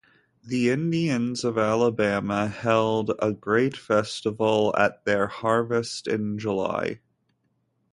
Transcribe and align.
The 0.43 0.71
Indians 0.71 1.43
of 1.43 1.59
Alabama 1.59 2.47
held 2.47 3.11
a 3.19 3.31
great 3.31 3.77
festival 3.77 4.73
at 4.75 5.05
their 5.05 5.27
harvest 5.27 6.07
in 6.07 6.39
July. 6.39 7.01